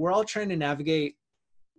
we're 0.00 0.12
all 0.12 0.24
trying 0.24 0.48
to 0.48 0.56
navigate 0.56 1.16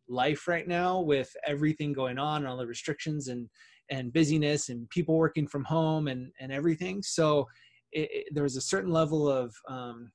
life 0.07 0.47
right 0.47 0.67
now 0.67 0.99
with 0.99 1.35
everything 1.47 1.91
going 1.91 2.19
on 2.19 2.41
and 2.41 2.47
all 2.47 2.57
the 2.57 2.67
restrictions 2.67 3.29
and 3.29 3.49
and 3.89 4.13
busyness 4.13 4.69
and 4.69 4.89
people 4.89 5.17
working 5.17 5.47
from 5.47 5.63
home 5.63 6.07
and 6.07 6.31
and 6.39 6.51
everything 6.51 7.01
so 7.01 7.47
it, 7.91 8.09
it, 8.11 8.25
there 8.31 8.43
was 8.43 8.57
a 8.57 8.61
certain 8.61 8.91
level 8.91 9.27
of 9.27 9.53
um, 9.67 10.11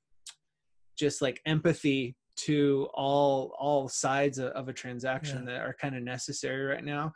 just 0.97 1.21
like 1.21 1.41
empathy 1.47 2.15
to 2.37 2.89
all 2.95 3.55
all 3.59 3.89
sides 3.89 4.39
of, 4.39 4.49
of 4.53 4.69
a 4.69 4.73
transaction 4.73 5.45
yeah. 5.47 5.55
that 5.55 5.61
are 5.63 5.77
kind 5.81 5.97
of 5.97 6.03
necessary 6.03 6.65
right 6.65 6.85
now 6.85 7.13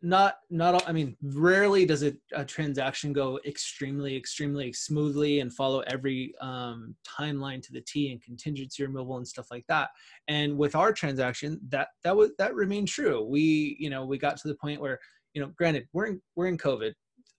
not 0.00 0.36
not 0.48 0.88
i 0.88 0.92
mean 0.92 1.16
rarely 1.22 1.84
does 1.84 2.04
a, 2.04 2.12
a 2.32 2.44
transaction 2.44 3.12
go 3.12 3.40
extremely 3.44 4.16
extremely 4.16 4.72
smoothly 4.72 5.40
and 5.40 5.52
follow 5.52 5.80
every 5.88 6.32
um, 6.40 6.94
timeline 7.18 7.60
to 7.60 7.72
the 7.72 7.80
t 7.80 8.12
and 8.12 8.22
contingency 8.22 8.84
removal 8.84 9.16
and 9.16 9.26
stuff 9.26 9.48
like 9.50 9.64
that. 9.68 9.90
And 10.28 10.56
with 10.56 10.76
our 10.76 10.92
transaction 10.92 11.60
that 11.70 11.88
that 12.04 12.16
was 12.16 12.30
that 12.38 12.54
remained 12.54 12.88
true. 12.88 13.24
We 13.24 13.76
you 13.80 13.90
know 13.90 14.04
we 14.04 14.18
got 14.18 14.36
to 14.38 14.48
the 14.48 14.54
point 14.54 14.80
where 14.80 15.00
you 15.34 15.42
know 15.42 15.50
granted 15.56 15.88
we're 15.92 16.06
in 16.06 16.22
we're 16.36 16.46
in 16.46 16.58
covid. 16.58 16.92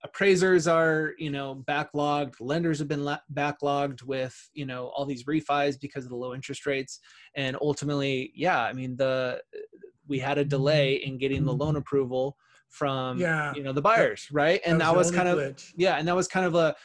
Appraisers 0.03 0.67
are 0.67 1.13
you 1.17 1.29
know 1.29 1.63
backlogged. 1.67 2.35
Lenders 2.41 2.79
have 2.79 2.87
been 2.89 3.05
la- 3.05 3.19
backlogged 3.33 4.03
with 4.03 4.35
you 4.53 4.65
know 4.65 4.87
all 4.95 5.05
these 5.05 5.23
refis 5.23 5.79
because 5.79 6.03
of 6.03 6.09
the 6.09 6.17
low 6.17 6.33
interest 6.33 6.65
rates. 6.65 6.99
And 7.35 7.55
ultimately 7.61 8.33
yeah 8.35 8.61
i 8.61 8.73
mean 8.73 8.97
the 8.97 9.41
we 10.07 10.19
had 10.19 10.37
a 10.37 10.43
delay 10.43 10.95
in 10.95 11.17
getting 11.17 11.45
the 11.45 11.53
loan 11.53 11.75
approval 11.75 12.35
from 12.69 13.19
yeah. 13.19 13.53
you 13.55 13.63
know 13.63 13.73
the 13.73 13.81
buyers 13.81 14.27
right 14.31 14.61
and 14.65 14.79
that, 14.79 14.85
that 14.85 14.95
was, 14.95 15.07
was 15.07 15.15
kind 15.15 15.27
of 15.27 15.37
glitch. 15.37 15.73
yeah 15.75 15.97
and 15.97 16.07
that 16.07 16.15
was 16.15 16.27
kind 16.27 16.45
of 16.45 16.55
a, 16.55 16.75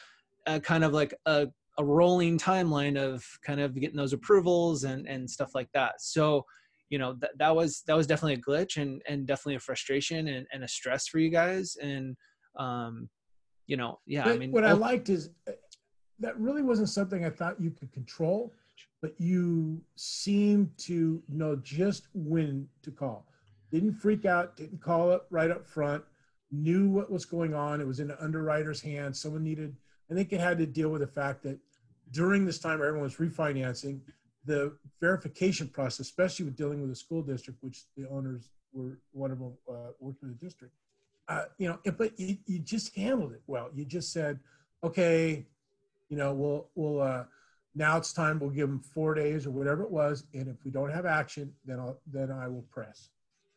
a 0.47 0.59
kind 0.59 0.83
of 0.83 0.93
like 0.93 1.13
a, 1.27 1.47
a 1.77 1.85
rolling 1.85 2.37
timeline 2.37 2.97
of 2.97 3.23
kind 3.43 3.59
of 3.59 3.75
getting 3.79 3.95
those 3.95 4.13
approvals 4.13 4.83
and 4.83 5.07
and 5.07 5.29
stuff 5.29 5.53
like 5.53 5.69
that 5.73 6.01
so 6.01 6.43
you 6.89 6.97
know 6.97 7.13
that, 7.19 7.31
that 7.37 7.55
was 7.55 7.83
that 7.87 7.95
was 7.95 8.07
definitely 8.07 8.33
a 8.33 8.37
glitch 8.37 8.77
and 8.81 9.01
and 9.07 9.27
definitely 9.27 9.55
a 9.55 9.59
frustration 9.59 10.27
and, 10.27 10.47
and 10.51 10.63
a 10.63 10.67
stress 10.67 11.07
for 11.07 11.19
you 11.19 11.29
guys 11.29 11.77
and 11.81 12.15
um 12.57 13.09
you 13.67 13.77
know 13.77 13.99
yeah 14.05 14.23
but 14.23 14.33
i 14.33 14.37
mean 14.37 14.51
what 14.51 14.65
i 14.65 14.71
liked 14.71 15.09
is 15.09 15.29
uh, 15.47 15.51
that 16.19 16.37
really 16.39 16.61
wasn't 16.61 16.89
something 16.89 17.25
i 17.25 17.29
thought 17.29 17.59
you 17.59 17.69
could 17.69 17.91
control 17.91 18.51
but 19.01 19.13
you 19.19 19.79
seemed 19.95 20.69
to 20.77 21.21
know 21.29 21.55
just 21.57 22.07
when 22.13 22.67
to 22.81 22.91
call 22.91 23.27
didn't 23.75 23.93
freak 23.93 24.25
out, 24.25 24.55
didn't 24.55 24.81
call 24.81 25.11
it 25.11 25.21
right 25.29 25.51
up 25.51 25.67
front, 25.67 26.03
knew 26.49 26.89
what 26.89 27.11
was 27.11 27.25
going 27.25 27.53
on. 27.53 27.81
It 27.81 27.87
was 27.87 27.99
in 27.99 28.07
the 28.07 28.23
underwriter's 28.23 28.81
hands. 28.81 29.19
Someone 29.19 29.43
needed, 29.43 29.75
I 30.09 30.13
think 30.13 30.31
it 30.31 30.39
had 30.39 30.57
to 30.59 30.65
deal 30.65 30.89
with 30.89 31.01
the 31.01 31.07
fact 31.07 31.43
that 31.43 31.59
during 32.11 32.45
this 32.45 32.57
time 32.57 32.75
everyone 32.75 33.01
was 33.01 33.17
refinancing, 33.17 33.99
the 34.45 34.73
verification 35.01 35.67
process, 35.67 36.01
especially 36.01 36.45
with 36.45 36.55
dealing 36.55 36.81
with 36.81 36.89
a 36.89 36.95
school 36.95 37.21
district, 37.21 37.61
which 37.61 37.83
the 37.97 38.07
owners 38.09 38.49
were 38.71 38.97
one 39.11 39.31
of 39.31 39.39
them 39.39 39.53
uh, 39.69 39.91
worked 39.99 40.21
with 40.21 40.39
the 40.39 40.45
district. 40.45 40.73
Uh, 41.27 41.45
you 41.57 41.67
know, 41.67 41.79
but 41.97 42.17
you, 42.19 42.37
you 42.45 42.59
just 42.59 42.95
handled 42.95 43.33
it 43.33 43.41
well. 43.47 43.69
You 43.73 43.83
just 43.83 44.13
said, 44.13 44.39
okay, 44.83 45.43
you 46.09 46.15
know, 46.17 46.33
we'll 46.33 46.67
we'll 46.75 47.01
uh, 47.01 47.23
now 47.73 47.97
it's 47.97 48.13
time. 48.13 48.37
We'll 48.37 48.51
give 48.51 48.69
them 48.69 48.79
four 48.79 49.15
days 49.15 49.47
or 49.47 49.49
whatever 49.49 49.81
it 49.81 49.89
was, 49.89 50.25
and 50.35 50.47
if 50.47 50.63
we 50.63 50.69
don't 50.69 50.91
have 50.91 51.07
action, 51.07 51.51
then 51.65 51.79
I'll 51.79 51.97
then 52.05 52.31
I 52.31 52.47
will 52.47 52.65
press 52.69 53.09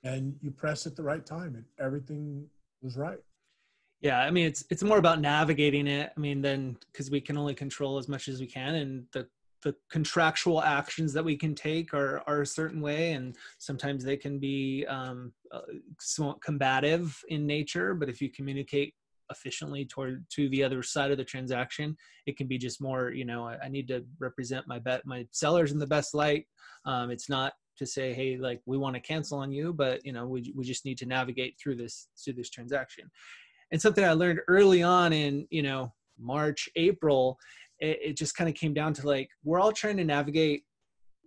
and 0.05 0.37
you 0.41 0.51
press 0.51 0.87
at 0.87 0.97
the 0.97 1.03
right 1.03 1.25
time 1.27 1.55
and 1.55 1.65
everything 1.81 2.47
was 2.83 2.97
right. 2.97 3.19
Yeah 4.01 4.21
i 4.21 4.31
mean 4.31 4.47
it's 4.47 4.65
it's 4.71 4.85
more 4.85 4.99
about 4.99 5.21
navigating 5.21 5.89
it 5.89 6.13
i 6.17 6.21
mean 6.21 6.41
then 6.41 6.77
because 6.93 7.11
we 7.11 7.21
can 7.21 7.37
only 7.37 7.55
control 7.55 7.99
as 7.99 8.09
much 8.09 8.29
as 8.29 8.39
we 8.41 8.47
can 8.47 8.77
and 8.77 9.05
the 9.13 9.27
the 9.65 9.75
contractual 9.91 10.63
actions 10.63 11.13
that 11.13 11.25
we 11.25 11.37
can 11.37 11.53
take 11.53 11.93
are 11.93 12.23
are 12.29 12.43
a 12.43 12.47
certain 12.47 12.81
way 12.81 13.13
and 13.15 13.35
sometimes 13.59 14.05
they 14.05 14.17
can 14.17 14.39
be 14.39 14.87
um, 14.89 15.33
uh, 15.51 15.63
somewhat 15.99 16.41
combative 16.41 17.21
in 17.29 17.45
nature 17.45 17.93
but 17.93 18.09
if 18.09 18.21
you 18.21 18.31
communicate 18.31 18.95
efficiently 19.31 19.85
toward 19.85 20.25
to 20.31 20.49
the 20.51 20.63
other 20.63 20.81
side 20.83 21.11
of 21.11 21.19
the 21.19 21.25
transaction 21.25 21.97
it 22.27 22.37
can 22.37 22.47
be 22.47 22.57
just 22.57 22.81
more 22.81 23.11
you 23.11 23.25
know 23.25 23.49
i, 23.49 23.57
I 23.65 23.69
need 23.69 23.89
to 23.89 24.05
represent 24.21 24.69
my 24.69 24.79
bet 24.79 25.05
my 25.05 25.27
sellers 25.33 25.73
in 25.73 25.79
the 25.81 25.87
best 25.89 26.15
light. 26.15 26.47
Um, 26.85 27.11
it's 27.11 27.29
not 27.29 27.53
to 27.79 27.87
say, 27.87 28.13
hey, 28.13 28.37
like 28.37 28.61
we 28.67 28.77
want 28.77 28.95
to 28.95 29.01
cancel 29.01 29.39
on 29.39 29.53
you, 29.53 29.73
but 29.73 30.05
you 30.05 30.13
know, 30.13 30.27
we 30.27 30.53
we 30.55 30.65
just 30.65 30.85
need 30.85 30.99
to 30.99 31.07
navigate 31.07 31.57
through 31.61 31.77
this 31.77 32.09
through 32.23 32.35
this 32.35 32.51
transaction. 32.51 33.11
And 33.71 33.81
something 33.81 34.05
I 34.05 34.13
learned 34.13 34.41
early 34.49 34.83
on 34.83 35.13
in 35.13 35.47
you 35.51 35.63
know 35.63 35.93
March, 36.19 36.69
April, 36.77 37.39
it, 37.81 37.99
it 38.03 38.17
just 38.17 38.37
kind 38.37 38.49
of 38.49 38.57
came 38.57 38.75
down 38.75 38.93
to 38.95 39.07
like 39.07 39.31
we're 39.45 39.61
all 39.61 39.73
trying 39.73 39.97
to 39.99 40.05
navigate 40.05 40.65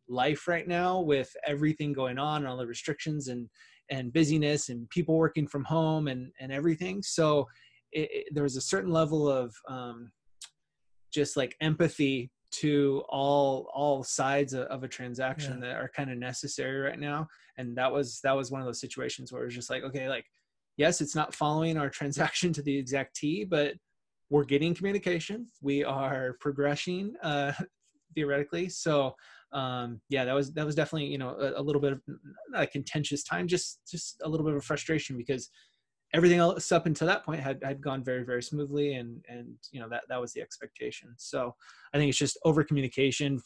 life 0.08 0.48
right 0.48 0.68
now 0.68 1.00
with 1.00 1.34
everything 1.48 1.94
going 1.94 2.18
on 2.18 2.42
and 2.42 2.48
all 2.48 2.58
the 2.58 2.68
restrictions 2.68 3.28
and 3.28 3.50
and 3.90 4.14
busyness 4.14 4.70
and 4.70 4.90
people 4.90 5.18
working 5.18 5.48
from 5.48 5.64
home 5.64 6.08
and 6.08 6.32
and 6.40 6.52
everything. 6.52 7.02
So 7.02 7.48
it, 7.92 8.10
it, 8.12 8.28
there 8.34 8.44
was 8.44 8.58
a 8.58 8.62
certain 8.62 8.92
level 8.92 9.30
of 9.30 9.54
um, 9.68 10.12
just 11.14 11.36
like 11.36 11.56
empathy 11.62 12.32
to 12.52 13.04
all 13.10 13.70
all 13.74 14.04
sides 14.04 14.54
of, 14.54 14.64
of 14.64 14.84
a 14.84 14.88
transaction 14.88 15.60
yeah. 15.62 15.68
that 15.68 15.76
are 15.78 15.92
kind 15.96 16.12
of 16.12 16.18
necessary 16.18 16.80
right 16.80 17.00
now 17.00 17.28
and 17.58 17.76
that 17.76 17.92
was 17.92 18.20
that 18.22 18.36
was 18.36 18.52
one 18.52 18.62
of 18.62 18.68
those 18.68 18.82
situations 18.82 19.32
where 19.32 19.42
it 19.42 19.46
was 19.46 19.56
just 19.56 19.70
like 19.70 19.84
okay 19.84 20.10
like 20.10 20.26
yes 20.78 21.02
it's 21.02 21.16
not 21.16 21.34
following 21.34 21.78
our 21.78 21.90
transaction 22.00 22.52
to 22.52 22.62
the 22.62 22.78
exact 22.78 23.16
t 23.16 23.44
but 23.44 23.74
we're 24.30 24.44
getting 24.44 24.74
communication 24.74 25.48
we 25.62 25.84
are 25.84 26.36
progressing 26.40 27.14
uh 27.24 27.52
theoretically 28.16 28.68
so 28.68 29.16
um 29.54 30.02
yeah 30.10 30.26
that 30.26 30.34
was 30.34 30.52
that 30.54 30.66
was 30.66 30.76
definitely 30.76 31.08
you 31.08 31.18
know 31.18 31.30
a, 31.40 31.60
a 31.60 31.64
little 31.64 31.82
bit 31.82 31.94
of 31.94 32.02
not 32.50 32.64
a 32.64 32.68
contentious 32.68 33.24
time 33.24 33.48
just 33.48 33.80
just 33.90 34.22
a 34.24 34.30
little 34.30 34.46
bit 34.46 34.56
of 34.56 34.64
frustration 34.64 35.18
because 35.18 35.50
everything 36.14 36.40
else 36.40 36.72
up 36.72 36.86
until 36.86 37.08
that 37.08 37.26
point 37.26 37.40
had, 37.40 37.60
had 37.64 37.82
gone 37.82 38.04
very 38.04 38.24
very 38.24 38.44
smoothly 38.44 38.94
and 38.96 39.24
and 39.30 39.56
you 39.72 39.80
know 39.80 39.90
that 39.90 40.04
that 40.10 40.20
was 40.20 40.34
the 40.34 40.42
expectation. 40.42 41.14
So 41.18 41.56
i 41.94 41.98
think 41.98 42.10
it's 42.10 42.18
just 42.18 42.38
over 42.46 42.64
communication 42.64 43.40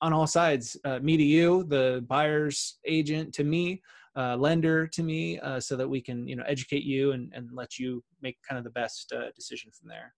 on 0.00 0.12
all 0.12 0.26
sides 0.26 0.76
uh, 0.84 0.98
me 0.98 1.16
to 1.16 1.22
you 1.22 1.64
the 1.64 2.04
buyer's 2.08 2.78
agent 2.86 3.32
to 3.34 3.44
me 3.44 3.80
uh, 4.16 4.36
lender 4.36 4.86
to 4.86 5.02
me 5.02 5.38
uh, 5.40 5.58
so 5.58 5.76
that 5.76 5.88
we 5.88 6.00
can 6.00 6.28
you 6.28 6.36
know 6.36 6.42
educate 6.46 6.82
you 6.82 7.12
and, 7.12 7.32
and 7.34 7.48
let 7.52 7.78
you 7.78 8.02
make 8.20 8.36
kind 8.46 8.58
of 8.58 8.64
the 8.64 8.70
best 8.70 9.12
uh, 9.12 9.30
decision 9.34 9.70
from 9.70 9.88
there 9.88 10.12